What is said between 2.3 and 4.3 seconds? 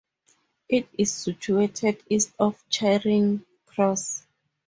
of Charing Cross.